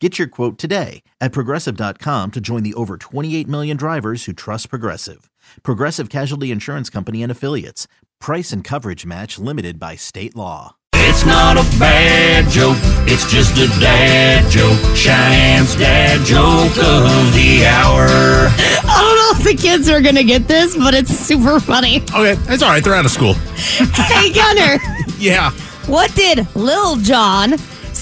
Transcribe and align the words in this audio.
Get 0.00 0.16
your 0.16 0.28
quote 0.28 0.58
today 0.58 1.02
at 1.20 1.32
progressive.com 1.32 2.30
to 2.30 2.40
join 2.40 2.62
the 2.62 2.74
over 2.74 2.96
28 2.96 3.48
million 3.48 3.76
drivers 3.76 4.24
who 4.26 4.32
trust 4.32 4.70
Progressive. 4.70 5.28
Progressive 5.64 6.08
Casualty 6.08 6.52
Insurance 6.52 6.88
Company 6.88 7.20
and 7.22 7.32
Affiliates. 7.32 7.88
Price 8.20 8.52
and 8.52 8.62
coverage 8.62 9.04
match 9.04 9.40
limited 9.40 9.80
by 9.80 9.96
state 9.96 10.36
law. 10.36 10.76
It's 10.94 11.24
not 11.26 11.56
a 11.56 11.62
bad 11.80 12.48
joke, 12.50 12.76
it's 13.08 13.28
just 13.30 13.52
a 13.56 13.66
dad 13.80 14.48
joke. 14.52 14.78
Cheyenne's 14.96 15.74
dad 15.74 16.24
joke 16.24 16.70
of 16.76 17.32
the 17.34 17.64
hour. 17.66 18.06
I 18.06 18.98
don't 19.00 19.16
know 19.16 19.50
if 19.50 19.56
the 19.56 19.60
kids 19.60 19.88
are 19.88 20.00
gonna 20.00 20.22
get 20.24 20.46
this, 20.46 20.76
but 20.76 20.94
it's 20.94 21.10
super 21.10 21.58
funny. 21.58 22.02
Okay, 22.02 22.34
that's 22.44 22.62
all 22.62 22.70
right. 22.70 22.82
They're 22.84 22.94
out 22.94 23.04
of 23.04 23.10
school. 23.10 23.34
Hey 23.34 24.32
Gunner, 24.32 24.78
Yeah. 25.18 25.50
what 25.86 26.14
did 26.14 26.46
Lil 26.54 26.96
Jon 26.98 27.54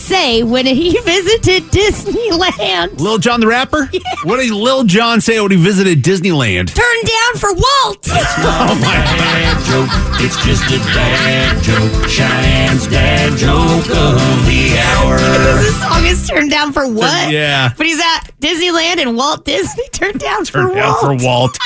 say 0.16 0.42
when 0.42 0.66
he 0.66 0.98
visited 1.00 1.64
Disneyland? 1.64 3.00
Lil 3.00 3.18
Jon 3.18 3.40
the 3.40 3.46
Rapper? 3.46 3.90
What 4.24 4.36
did 4.38 4.50
Lil 4.50 4.84
Jon 4.84 5.20
say 5.20 5.40
when 5.40 5.50
he 5.50 5.56
visited 5.56 6.02
Disneyland? 6.02 6.72
Turned 6.74 7.04
down 7.06 7.40
for 7.40 7.52
Walt. 7.52 8.06
It's 8.06 8.34
Oh 8.38 8.78
my 8.80 8.94
dad 8.94 9.64
joke, 9.66 9.88
it's 10.22 10.36
just 10.44 10.64
a 10.70 10.78
dad 10.94 11.62
joke. 11.62 12.08
Cheyenne's 12.08 12.86
dad 12.86 13.36
joke 13.36 13.86
of 13.90 14.46
the 14.46 14.78
hour. 14.78 15.16
this 15.62 15.80
song 15.80 16.04
is 16.04 16.28
turned 16.28 16.50
down 16.50 16.72
for 16.72 16.86
what? 16.86 17.32
Yeah. 17.32 17.72
But 17.76 17.86
he's 17.86 18.00
at 18.00 18.30
Disneyland 18.40 19.00
and 19.00 19.16
Walt 19.16 19.44
Disney 19.44 19.88
turned 19.92 20.20
down 20.20 20.44
for 20.44 20.52
Turned 20.62 20.76
Walt. 20.76 21.02
down 21.02 21.18
for 21.18 21.24
Walt. 21.24 21.58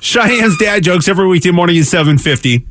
Cheyenne's 0.00 0.56
dad 0.58 0.82
jokes 0.82 1.08
every 1.08 1.26
weekday 1.26 1.50
morning 1.50 1.78
at 1.78 1.84
750. 1.86 2.66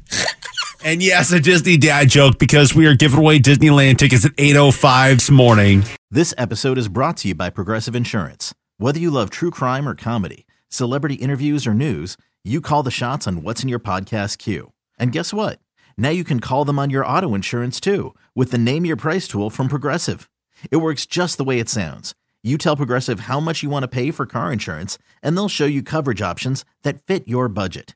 And 0.85 1.01
yes, 1.01 1.31
a 1.31 1.39
Disney 1.39 1.77
dad 1.77 2.09
joke 2.09 2.37
because 2.37 2.75
we 2.75 2.85
are 2.85 2.93
giving 2.93 3.17
away 3.17 3.39
Disneyland 3.39 3.97
tickets 3.97 4.23
at 4.23 4.33
8.05 4.33 5.13
this 5.15 5.31
morning. 5.31 5.83
This 6.11 6.31
episode 6.37 6.77
is 6.77 6.89
brought 6.89 7.17
to 7.17 7.29
you 7.29 7.33
by 7.33 7.49
Progressive 7.49 7.95
Insurance. 7.95 8.53
Whether 8.77 8.99
you 8.99 9.09
love 9.09 9.31
true 9.31 9.49
crime 9.49 9.89
or 9.89 9.95
comedy, 9.95 10.45
celebrity 10.69 11.15
interviews 11.15 11.65
or 11.65 11.73
news, 11.73 12.17
you 12.43 12.61
call 12.61 12.83
the 12.83 12.91
shots 12.91 13.25
on 13.25 13.41
what's 13.41 13.63
in 13.63 13.67
your 13.67 13.79
podcast 13.79 14.37
queue. 14.37 14.73
And 14.99 15.11
guess 15.11 15.33
what? 15.33 15.57
Now 15.97 16.09
you 16.09 16.23
can 16.23 16.39
call 16.39 16.65
them 16.65 16.77
on 16.77 16.91
your 16.91 17.03
auto 17.03 17.33
insurance 17.33 17.79
too 17.79 18.13
with 18.35 18.51
the 18.51 18.59
Name 18.59 18.85
Your 18.85 18.95
Price 18.95 19.27
tool 19.27 19.49
from 19.49 19.67
Progressive. 19.67 20.29
It 20.69 20.77
works 20.77 21.07
just 21.07 21.39
the 21.39 21.43
way 21.43 21.57
it 21.57 21.67
sounds. 21.67 22.13
You 22.43 22.59
tell 22.59 22.77
Progressive 22.77 23.21
how 23.21 23.39
much 23.39 23.63
you 23.63 23.71
want 23.71 23.81
to 23.81 23.87
pay 23.87 24.11
for 24.11 24.27
car 24.27 24.53
insurance, 24.53 24.99
and 25.23 25.35
they'll 25.35 25.49
show 25.49 25.65
you 25.65 25.81
coverage 25.81 26.21
options 26.21 26.63
that 26.83 27.01
fit 27.01 27.27
your 27.27 27.49
budget. 27.49 27.95